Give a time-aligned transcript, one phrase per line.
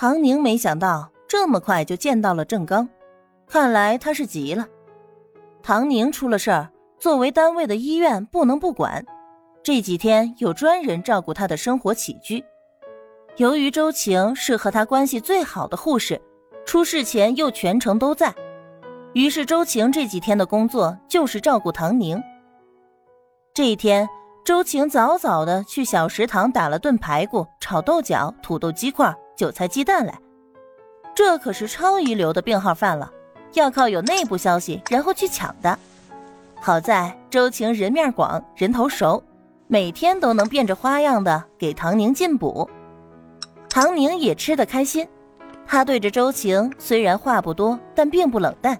[0.00, 2.88] 唐宁没想到这么快就见到了郑刚，
[3.46, 4.66] 看来他是急了。
[5.62, 9.04] 唐宁出了事儿，作为单位的医院不能不管，
[9.62, 12.42] 这几天有专人照顾他的生活起居。
[13.36, 16.18] 由于周晴是和他关系最好的护士，
[16.64, 18.34] 出事前又全程都在，
[19.12, 22.18] 于是周晴这几天的工作就是照顾唐宁。
[23.52, 24.08] 这一天，
[24.46, 30.20] 周晴早早的去小食堂打了顿排骨、炒豆角、土豆鸡块、韭菜鸡蛋来，
[31.14, 33.10] 这可是超一流的病号饭了。
[33.54, 35.78] 要靠有内部消息，然后去抢的。
[36.60, 39.24] 好在周晴人面广，人头熟，
[39.66, 42.68] 每天都能变着花样的给唐宁进补。
[43.70, 45.08] 唐宁也吃得开心，
[45.66, 48.78] 他对着周晴虽然话不多，但并不冷淡。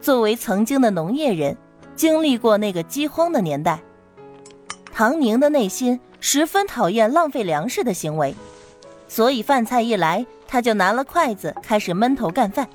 [0.00, 1.54] 作为曾经的农业人，
[1.94, 3.82] 经历过那个饥荒的年代，
[4.94, 8.34] 唐宁的内心十分讨厌浪费粮食的行为，
[9.08, 12.68] 所以饭菜一来，他就拿了筷子开始闷头干饭。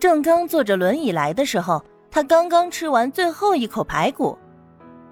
[0.00, 4.38] 郑刚坐着轮椅来的时候，他刚刚吃完最后一口排骨。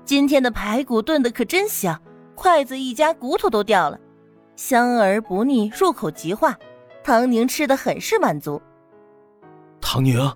[0.04, 2.00] 今天的排骨炖的可真香，
[2.36, 3.98] 筷子一夹，骨头都掉了，
[4.54, 6.56] 香而不腻，入口即化。
[7.02, 8.62] 唐宁吃的很是满足。
[9.80, 10.32] 唐宁，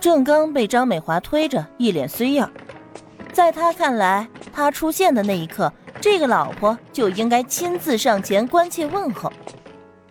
[0.00, 2.50] 郑刚被张美华推着，一脸衰样。
[3.32, 5.70] 在他看来，他出现的那一刻，
[6.04, 9.32] 这个老婆就应该亲自上前关切问候。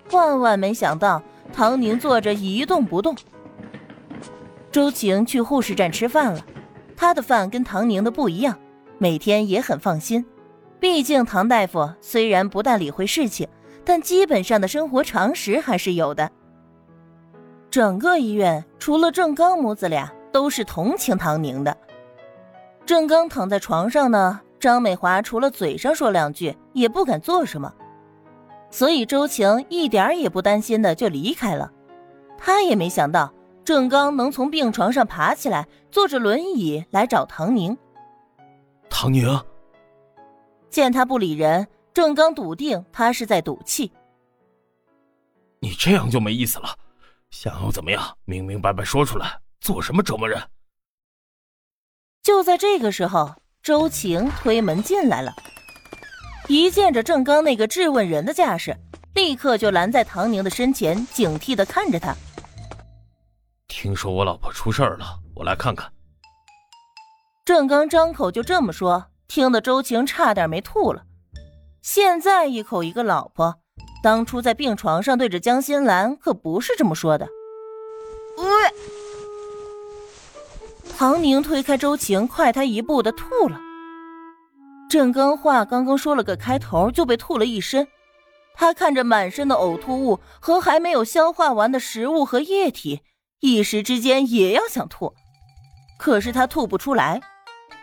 [0.10, 1.22] 万万没想到。
[1.54, 3.16] 唐宁坐着一动不动。
[4.72, 6.44] 周晴去护士站吃饭了，
[6.98, 8.58] 她的饭跟唐宁的不一样，
[8.98, 10.26] 每天也很放心。
[10.80, 13.48] 毕竟唐大夫虽然不大理会事情，
[13.86, 16.32] 但基本上的生活常识还是有的。
[17.70, 21.78] 整个医院除了郑刚母子俩都是同情唐宁的。
[22.84, 27.70] 郑刚躺在床上呢，张美华除了嘴上说两句，也不敢做什么。
[28.72, 31.70] 所以周晴一点也不担心的就离开了，
[32.38, 33.34] 她也没想到
[33.66, 37.78] 郑刚能从病床上爬起来，坐着轮椅来找唐宁。
[38.90, 39.28] 唐宁
[40.70, 43.92] 见他不理人，郑刚笃定他是在赌气。
[45.60, 46.70] 你这样就没意思了，
[47.32, 50.42] 想要怎么样，明明白白说出来，做什么折磨人？
[52.22, 55.34] 就在这个时候，周晴推门进来了。
[56.50, 58.76] 一见着郑刚那个质问人的架势，
[59.16, 62.14] 立刻就拦在唐宁的身前，警惕的看着他。
[63.70, 65.90] 听说我老婆出事儿了，我来看看。
[67.46, 71.04] 郑刚张口就这么说，听得周晴差点没吐了。
[71.82, 73.56] 现在一口一个老婆，
[74.04, 77.30] 当初在病床上对着江心兰可不是这么说的。
[81.04, 83.60] 唐宁推开周晴，快他一步的吐了。
[84.90, 87.86] 郑刚话刚刚说了个开头，就被吐了一身。
[88.56, 93.02] 他看着满身的呕吐物和还没有消化完的食物和液体，
[93.42, 95.14] 一时之间也要想吐，
[96.00, 97.20] 可是他吐不出来。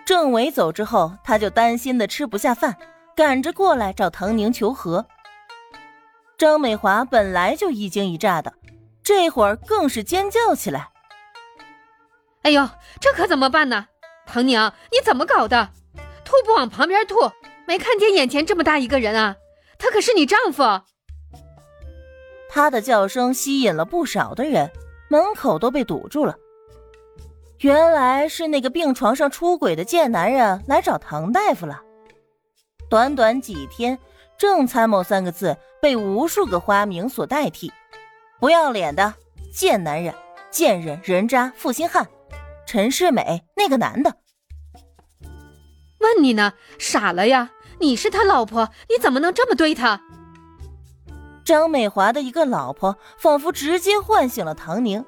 [0.07, 2.75] 郑伟走之后，他就担心的吃不下饭，
[3.15, 5.05] 赶着过来找唐宁求和。
[6.39, 8.55] 张美华本来就一惊一乍的，
[9.03, 10.89] 这会儿更是尖叫起来
[12.43, 12.69] ：“哎呦，
[13.01, 13.87] 这可怎么办呢？
[14.27, 15.71] 唐宁，你怎么搞的？”
[16.25, 17.17] 吐不往旁边吐，
[17.67, 19.37] 没看见眼前这么大一个人啊！
[19.79, 20.63] 他可是你丈夫。
[22.49, 24.71] 他的叫声吸引了不少的人，
[25.09, 26.37] 门口都被堵住了。
[27.59, 31.83] 原来是那个病床上出轨的贱男人来找唐大夫了。
[32.89, 33.99] 短短几天
[34.39, 37.73] ，“郑参谋”三个字被无数个花名所代替：
[38.39, 39.13] 不要脸的
[39.53, 40.15] 贱男人、
[40.51, 42.09] 贱人、人渣、负心汉、
[42.73, 44.15] 陈世美那个男的。
[45.99, 47.51] 问你呢，傻了呀？
[47.81, 50.01] 你是他老婆，你怎么能这么对他？
[51.45, 55.05] 张美华的一个老婆，仿佛直接唤醒了唐宁，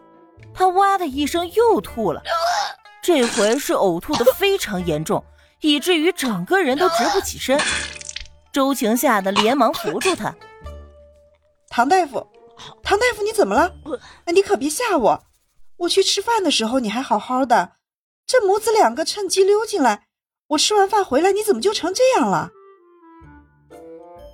[0.53, 2.21] 她哇的一声又吐了，
[3.01, 5.25] 这回是呕吐的非常严重，
[5.61, 7.61] 以至于整个人都直不起身。
[8.53, 10.35] 周晴吓得连忙扶住他。
[11.69, 12.27] 唐大夫，
[12.83, 13.73] 唐大夫，你怎么了？
[14.35, 15.23] 你可别吓我！
[15.83, 17.73] 我去吃饭的时候你还好好的，
[18.27, 20.07] 这母子两个趁机溜进来。
[20.49, 22.51] 我吃完饭回来，你怎么就成这样了？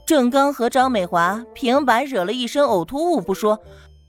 [0.06, 3.58] 郑刚和张美华平白惹了一身呕吐物不说，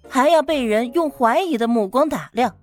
[0.08, 2.58] 还要被人用怀疑的目光打量。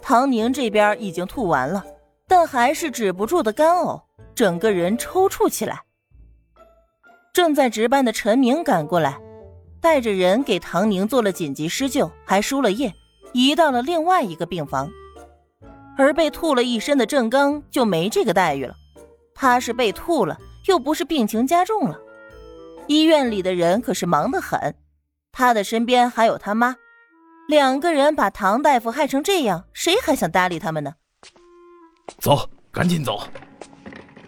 [0.00, 1.84] 唐宁这边已经吐完了，
[2.26, 4.00] 但还是止不住的干呕，
[4.34, 5.82] 整个人抽搐起来。
[7.32, 9.20] 正在值班的陈明赶过来，
[9.80, 12.94] 带着人给唐宁做了紧急施救，还输了液，
[13.36, 14.90] 移到了另外一个病房。
[15.98, 18.74] 而被吐了一身的郑刚就没这个待遇了，
[19.34, 21.98] 他是被吐了，又不是病情加重了。
[22.86, 24.74] 医院里的人可是忙得很，
[25.32, 26.76] 他的身边还有他妈，
[27.46, 30.94] 两个人把唐大夫害成这样，谁还想搭理他们呢？
[32.18, 33.22] 走，赶紧走。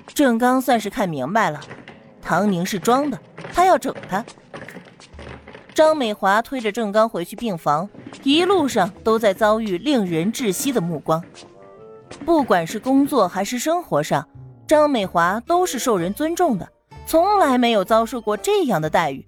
[0.07, 1.59] 郑刚算是看明白了，
[2.21, 3.19] 唐宁是装的，
[3.55, 4.23] 他要整他。
[5.79, 7.89] 张美华推着郑刚回去病房，
[8.25, 11.23] 一路上都在遭遇令人窒息的目光。
[12.27, 14.29] 不管是工作还是生活上，
[14.67, 16.69] 张美华都是受人尊重的，
[17.07, 19.25] 从来没有遭受过这样的待遇，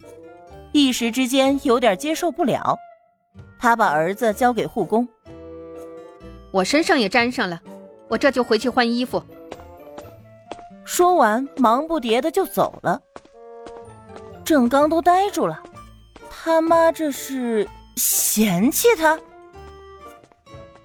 [0.73, 2.77] 一时之间有点接受不了。
[3.57, 5.07] 他把儿子交给护工，
[6.51, 7.61] 我身上也沾上了，
[8.09, 9.23] 我这就回去换衣服。
[10.85, 13.01] 说完，忙不迭的就走了。
[14.45, 15.63] 郑刚都呆住了。
[16.31, 19.21] 他妈这是嫌弃他？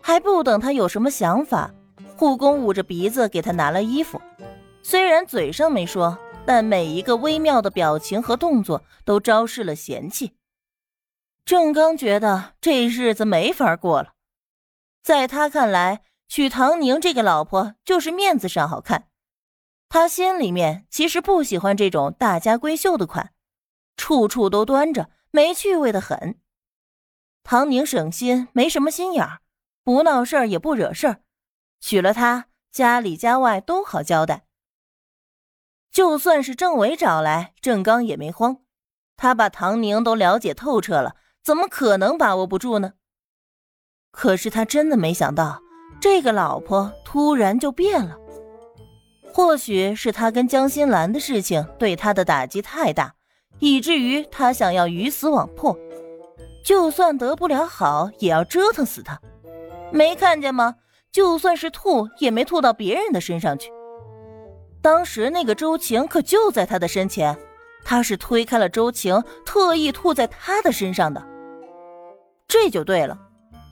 [0.02, 1.72] 还不等他有什么想法，
[2.18, 4.20] 护工捂着鼻子给他拿了衣服。
[4.84, 10.34] 虽然嘴上没说，但每一个微妙的表情和动作都昭示了嫌弃。
[11.46, 14.14] 郑刚觉得这日子没法过了。
[15.04, 19.08] 在他看来，娶唐宁这个老婆就是面子上好看。
[19.88, 23.32] 他心里面其实不喜欢这种大家闺秀的款，
[23.96, 25.10] 处处都端着。
[25.36, 26.40] 没趣味的很，
[27.44, 29.42] 唐宁省心，没什么心眼儿，
[29.84, 31.20] 不闹事儿也不惹事儿，
[31.82, 34.46] 娶了她，家里家外都好交代。
[35.92, 38.62] 就算是政委找来，郑刚也没慌，
[39.18, 42.94] 他把唐宁都了解透彻了，怎么可能把握不住呢？
[44.12, 45.62] 可是他真的没想到，
[46.00, 48.18] 这个老婆突然就变了。
[49.34, 53.16] 或许是他跟江心兰的事情对他的打击太大。
[53.60, 55.78] 以至于他想要鱼死网破，
[56.64, 59.20] 就算得不了好，也要折腾死他。
[59.92, 60.76] 没看见吗？
[61.12, 63.72] 就算是吐，也没吐到别人的身上去。
[64.82, 67.38] 当时那个周晴可就在他的身前，
[67.84, 71.26] 他是推开了周晴，特意吐在他的身上的。
[72.48, 73.18] 这就对了，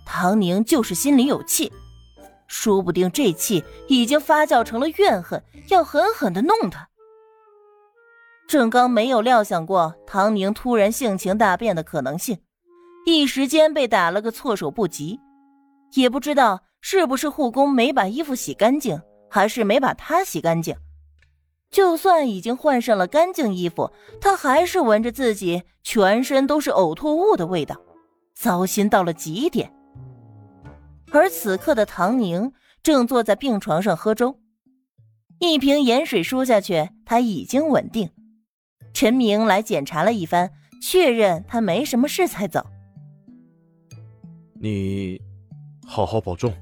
[0.05, 1.71] 唐宁就是心里有气，
[2.47, 6.87] 说不定这气已经发酵成了怨恨，要狠狠的弄他。
[8.53, 12.37] 郑刚没有料想过唐宁突然性情大变的可能性，
[13.03, 15.19] 一时间被打了个措手不及，
[15.95, 20.75] 也不知道是不是护工没把衣服洗干净，还是没把他洗干净。
[21.71, 23.91] 就算已经换上了干净衣服，
[24.21, 27.75] 他还是闻着自己全身都是呕吐物的味道，
[28.35, 29.73] 糟心到了极点。
[31.11, 32.53] 而此刻的唐宁
[32.83, 34.37] 正坐在病床上喝粥，
[35.39, 38.07] 一瓶盐水输下去，他已经稳定。
[38.93, 40.51] 陈明来检查了一番，
[40.81, 42.65] 确认他没什么事才走。
[44.61, 45.19] 你
[45.85, 46.53] 好好保重。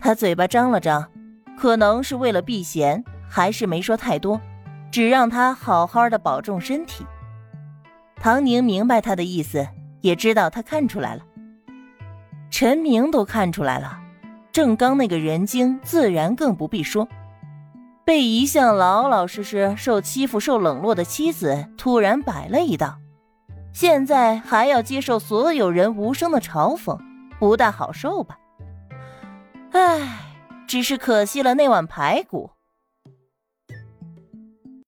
[0.00, 1.08] 他嘴巴张了张，
[1.56, 4.40] 可能是为了避嫌，还是没说太多，
[4.90, 7.06] 只让他好好的保重身体。
[8.16, 9.66] 唐宁明白他的意思，
[10.00, 11.24] 也知道他看出来了。
[12.50, 13.98] 陈明都看出来了，
[14.50, 17.08] 郑刚那个人精，自然更不必说。
[18.04, 22.98] 被一向老老实实、受欺负、受冷落的妻子突然摆了一道，
[23.72, 26.98] 现在还要接受所有人无声的嘲讽，
[27.38, 28.36] 不大好受吧？
[29.72, 30.18] 唉，
[30.66, 32.50] 只是可惜了那碗排骨。